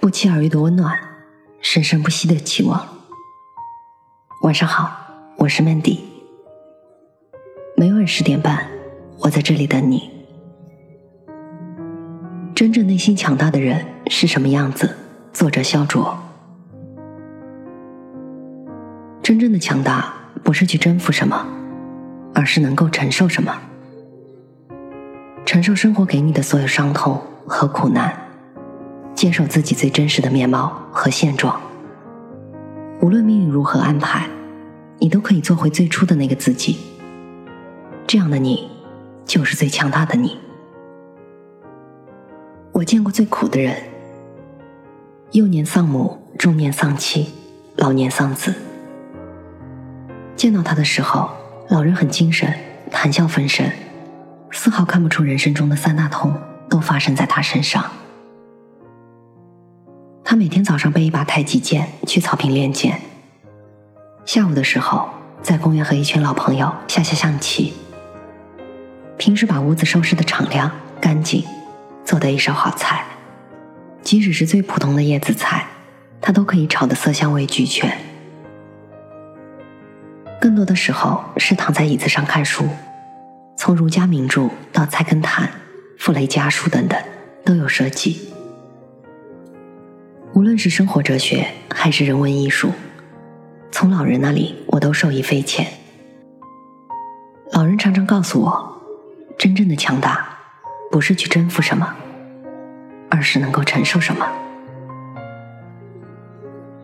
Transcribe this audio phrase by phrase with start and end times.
[0.00, 0.96] 不期而遇的温暖，
[1.60, 2.86] 生生不息的期望。
[4.42, 4.96] 晚上好，
[5.36, 5.98] 我是 Mandy。
[7.76, 8.68] 每晚十点半，
[9.18, 10.08] 我在这里等你。
[12.54, 14.96] 真正内心强大的人是什么样子？
[15.32, 16.16] 作者肖卓。
[19.20, 21.44] 真正的强大不是去征服什么，
[22.32, 23.52] 而是能够承受什么。
[25.44, 28.16] 承受生活给你的所有伤痛和苦难，
[29.18, 31.60] 接受自己最真实的面貌和现状。
[33.00, 34.28] 无论命运如何安排，
[35.00, 36.78] 你都可以做回最初的那个自己。
[38.06, 38.70] 这样的你，
[39.24, 40.38] 就是最强大的你。
[42.70, 43.74] 我见过最苦的人：
[45.32, 47.30] 幼年丧母，中年丧妻，
[47.74, 48.54] 老年丧子。
[50.36, 51.28] 见到他的时候，
[51.70, 52.54] 老人很精神，
[52.92, 53.68] 谈笑风生。
[54.52, 56.32] 丝毫看不出人生中的三大痛
[56.70, 57.84] 都发生在他身上。
[60.30, 63.00] 他每天早上背一把太极剑去草坪练剑，
[64.26, 65.08] 下午的时候
[65.40, 67.72] 在公园和一群老朋友下下象棋。
[69.16, 70.70] 平时把屋子收拾的敞亮
[71.00, 71.42] 干净，
[72.04, 73.06] 做的一手好菜，
[74.02, 75.66] 即使是最普通的叶子菜，
[76.20, 77.96] 他都可以炒的色香味俱全。
[80.38, 82.68] 更多的时候是躺在椅子上看书。
[83.56, 85.48] 从儒家名著到菜根谭、
[85.98, 87.02] 傅雷家书等等，
[87.46, 88.28] 都有涉及。
[90.58, 92.72] 是生活哲学还是人文艺术，
[93.70, 95.66] 从老人那里我都受益匪浅。
[97.52, 98.82] 老人常常告诉我，
[99.38, 100.28] 真正的强大
[100.90, 101.94] 不是去征服什么，
[103.08, 104.26] 而是能够承受什么。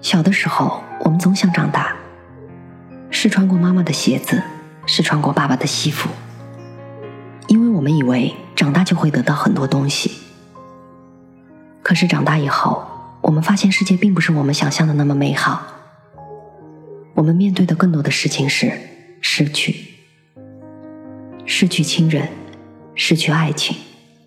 [0.00, 1.96] 小的时候，我们总想长大，
[3.10, 4.42] 试穿过妈妈的鞋子，
[4.84, 6.10] 试穿过爸爸的西服。
[7.48, 10.10] 因为我们以为长大就会得到很多东西，
[11.82, 12.84] 可是长大以后，
[13.22, 15.62] 我们发现世界并不是我们想象的那么美好。
[17.14, 18.72] 我们面对的更多的事情是
[19.20, 19.76] 失去：
[21.46, 22.28] 失去亲人，
[22.94, 23.76] 失去爱情，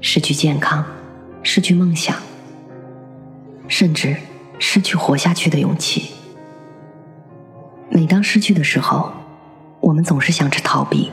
[0.00, 0.84] 失去健康，
[1.42, 2.16] 失去梦想，
[3.68, 4.16] 甚至
[4.58, 6.10] 失去活下去的勇气。
[7.88, 9.12] 每当失去的时候，
[9.80, 11.10] 我们总是想着逃避。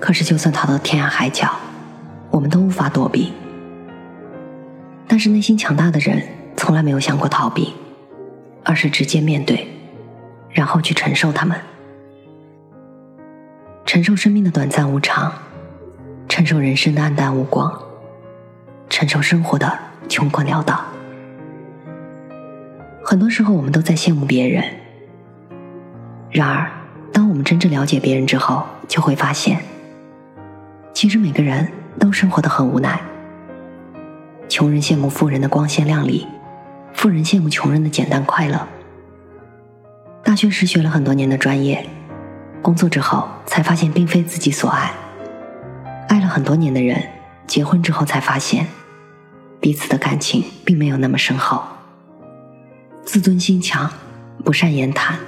[0.00, 1.54] 可是，就算逃到天涯海角，
[2.30, 3.32] 我们都无法躲避。
[5.06, 6.22] 但是，内心强大的人
[6.60, 7.72] 从来没有想过逃避，
[8.62, 9.66] 而是直接面对，
[10.50, 11.58] 然后去承受他们，
[13.86, 15.32] 承受生命的短暂无常，
[16.28, 17.72] 承受人生的黯淡无光，
[18.90, 20.84] 承受生活的穷困潦倒。
[23.02, 24.62] 很多时候，我们都在羡慕别人。
[26.30, 26.70] 然而，
[27.10, 29.58] 当我们真正了解别人之后，就会发现。
[30.92, 31.66] 其实每个人
[31.98, 33.00] 都生活的很无奈。
[34.46, 36.26] 穷人羡慕富人的光鲜亮丽，
[36.92, 38.66] 富人羡慕穷人的简单快乐。
[40.22, 41.86] 大学时学了很多年的专业，
[42.62, 44.92] 工作之后才发现并非自己所爱。
[46.08, 47.02] 爱了很多年的人，
[47.46, 48.66] 结婚之后才发现，
[49.60, 51.62] 彼此的感情并没有那么深厚。
[53.04, 53.90] 自尊心强，
[54.44, 55.18] 不善言谈，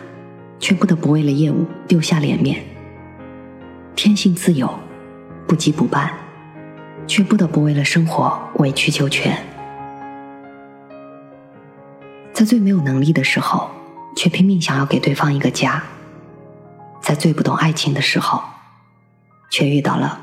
[0.59, 2.63] 却不得不为了业务丢下脸面。
[3.97, 4.73] 天性自由。
[5.45, 6.11] 不羁不办，
[7.07, 9.37] 却不得不为了生活委曲求全。
[12.33, 13.71] 在最没有能力的时候，
[14.17, 15.83] 却拼命想要给对方一个家；
[17.01, 18.43] 在最不懂爱情的时候，
[19.51, 20.21] 却遇到了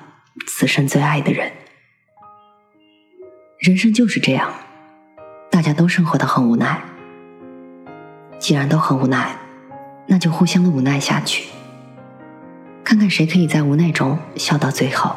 [0.47, 1.51] 此生最爱的人。
[3.59, 4.51] 人生就是这样，
[5.51, 6.81] 大家都生活的很无奈。
[8.39, 9.37] 既然都很无奈，
[10.07, 11.49] 那就互相的无奈下去。
[12.83, 15.15] 看看谁可以在无奈中笑到最后，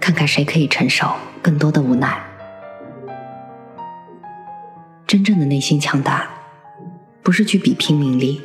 [0.00, 2.20] 看看谁可以承受更多的无奈。
[5.14, 6.28] 真正的内心强大，
[7.22, 8.40] 不是去比拼名利，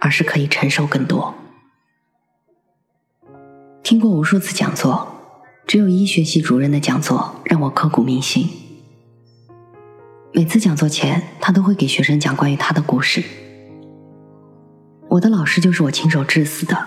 [0.00, 1.34] 而是可以承受更多。
[3.82, 5.06] 听过无数次讲座，
[5.66, 8.48] 只有医学系主任的讲座让我刻骨铭心。
[10.32, 13.22] 每次讲座前，他都会给学生讲关于他的故事。
[15.10, 16.86] 我的老师就是我亲手治死的，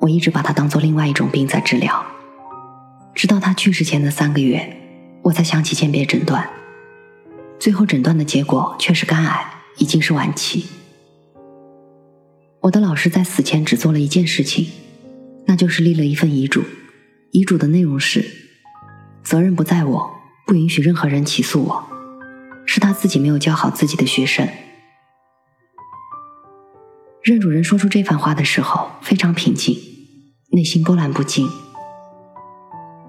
[0.00, 2.04] 我一直把他当做另外一种病在治疗，
[3.14, 4.76] 直到他去世前的三个月，
[5.22, 6.50] 我才想起鉴别诊断，
[7.58, 10.66] 最后诊断的结果却是肝癌，已经是晚期。
[12.60, 14.68] 我的老师在死前只做了一件事情，
[15.46, 16.64] 那就是立了一份遗嘱，
[17.30, 18.24] 遗嘱的内容是：
[19.22, 20.10] 责任不在我，
[20.46, 21.86] 不允许任何人起诉我，
[22.66, 24.48] 是他自己没有教好自己的学生。
[27.22, 29.76] 任主任说出这番话的时候，非常平静，
[30.50, 31.48] 内心波澜不惊。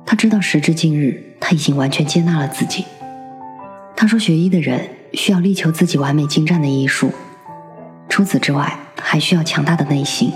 [0.05, 2.85] 他知道时至今日，他已经完全接纳了自己，
[3.99, 7.11] 他说，学医的人需要力求自己完美精湛的医术，
[8.07, 10.31] 除此之外，还需要强大的内心，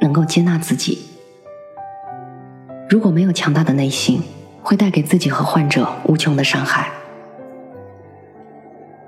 [0.00, 0.98] 能够接纳自己。
[2.88, 4.20] 如果没有强大的内心，
[4.60, 6.90] 会带给自己和患者无穷的伤害。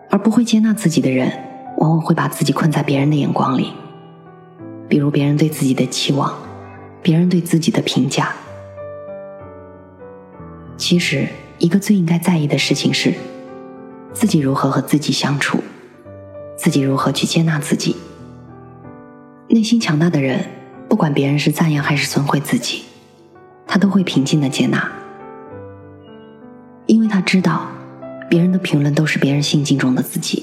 [0.08, 1.32] 而不会接纳自己的人，
[1.79, 3.73] 往往会把自己困在别人的眼光里，
[4.88, 6.32] 比如别人对自己的期望，
[7.02, 8.32] 别人对自己的评价。
[10.76, 11.26] 其实，
[11.58, 13.12] 一个最应该在意的事情是，
[14.12, 15.62] 自己如何和自己相处，
[16.56, 17.96] 自己如何去接纳自己。
[19.48, 20.44] 内心强大的人，
[20.88, 22.84] 不管别人是赞扬还是损毁自己，
[23.66, 24.90] 他都会平静的接纳，
[26.86, 27.68] 因为他知道。
[28.30, 30.42] 别人的评论都是别人心境中的自己，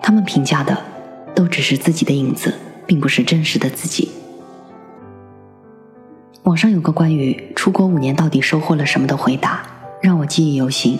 [0.00, 0.78] 他们评价的
[1.34, 2.54] 都只是自己的影子，
[2.86, 4.08] 并不是真实的自己。
[6.44, 9.66] 网上有个关于出国五年到底收获了什么的回答，
[10.00, 10.96] 让我记忆犹新。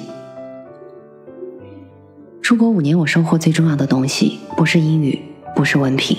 [2.44, 5.18] 出国五年，我收获最重要的东西不是英语，
[5.56, 6.18] 不是文凭，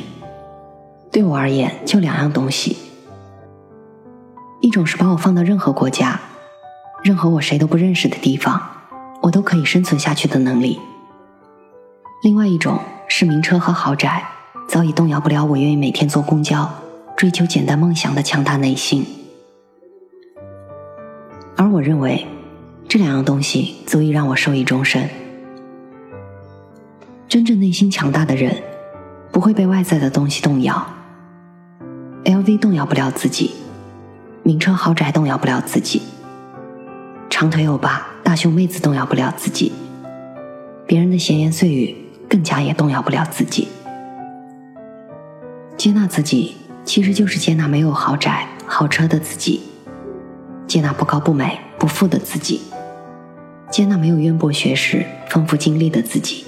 [1.12, 2.76] 对我而言就两样东西：
[4.60, 6.20] 一种是把我放到任何国家，
[7.04, 8.60] 任何我谁都不认识的地方。
[9.22, 10.80] 我都可以生存下去的能力。
[12.24, 14.28] 另外一种是名车和豪宅
[14.68, 16.68] 早已动摇不了我愿意每天坐公交、
[17.16, 19.06] 追求简单梦想的强大内心。
[21.56, 22.26] 而我认为，
[22.88, 25.08] 这两样东西足以让我受益终身。
[27.36, 28.64] 真正内心强大的人，
[29.30, 30.88] 不会被外在的东西动摇。
[32.24, 33.52] LV 动摇不了自己，
[34.42, 36.02] 名车豪宅动摇不了自己，
[37.30, 38.08] 长腿欧巴。
[38.24, 39.74] 大胸妹子动摇不了自己，
[40.88, 41.94] 别人的闲言碎语
[42.30, 43.68] 更加也动摇不了自己。
[45.76, 46.56] 接纳自己，
[46.86, 49.60] 其实就是接纳没有豪宅、豪车的自己；
[50.66, 52.62] 接纳不高不美、不富的自己；
[53.70, 56.46] 接纳没有渊博学识、丰富经历的自己。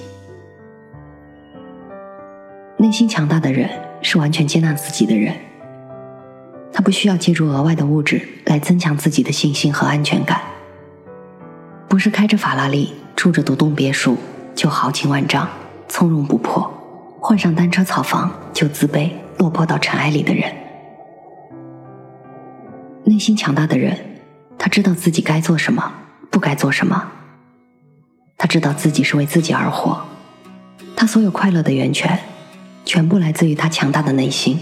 [2.80, 3.68] 内心强大的人
[4.02, 5.34] 是完全接纳自己的人，
[6.72, 10.40] 他不需要借助额外的物质来增强自己的信心和安全感。
[11.88, 14.16] 不是开着法拉利、住着独栋别墅
[14.54, 15.48] 就豪情万丈、
[15.88, 16.72] 从容不迫，
[17.20, 20.54] 换上单车、草房就自卑、落魄到尘埃里的人。
[23.02, 23.98] 内心强大的人，
[24.56, 25.92] 他知道自己该做什么，
[26.30, 27.10] 不该做什么。
[28.36, 30.00] 他知道自己是为自己而活，
[30.94, 32.16] 他所有快乐的源泉，
[32.88, 34.58] 全部来自于他强大的内心。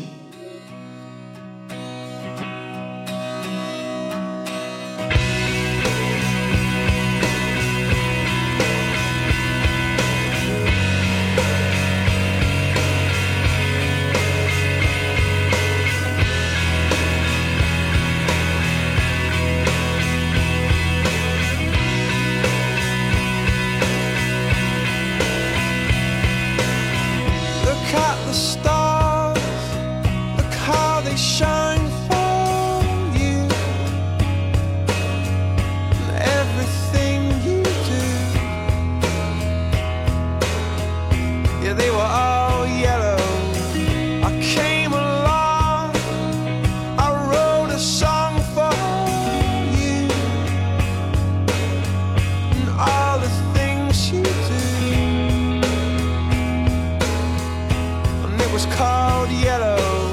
[58.77, 60.13] called yellow.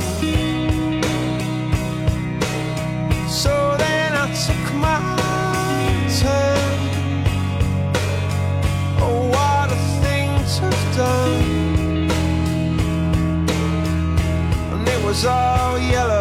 [3.28, 5.00] So then I took my
[6.20, 6.80] turn.
[9.06, 12.12] Oh, what a thing to have done!
[14.72, 16.13] And it was all yellow.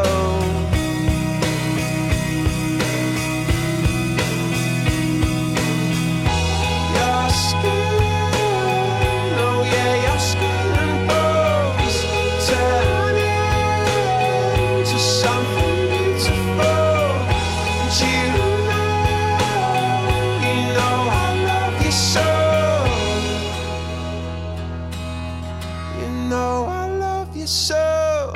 [27.42, 28.32] your so.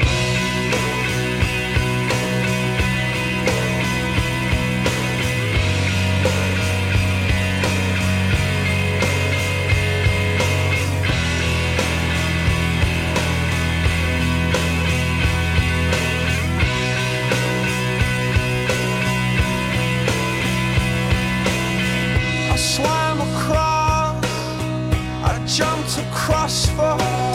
[25.47, 27.25] jumped across for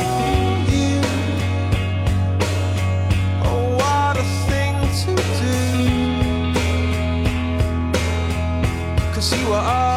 [9.62, 9.91] are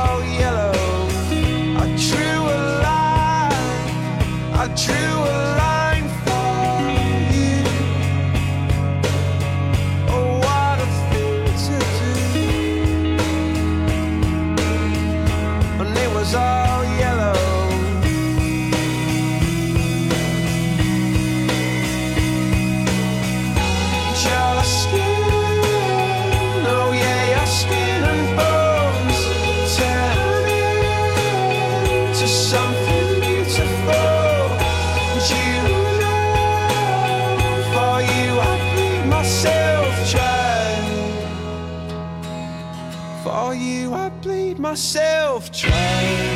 [44.65, 46.34] myself trying.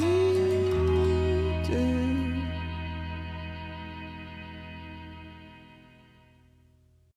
[0.00, 0.17] you.